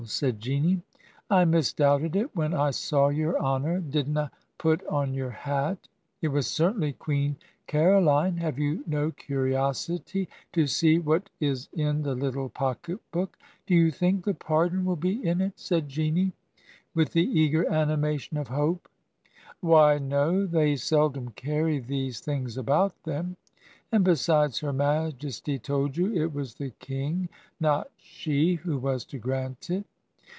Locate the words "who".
28.55-28.79